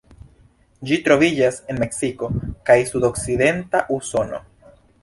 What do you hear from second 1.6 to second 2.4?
en Meksiko